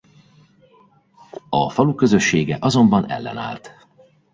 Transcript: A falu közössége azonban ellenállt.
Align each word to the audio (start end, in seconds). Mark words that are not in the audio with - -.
A 1.49 1.69
falu 1.69 1.95
közössége 1.95 2.57
azonban 2.61 3.05
ellenállt. 3.09 3.87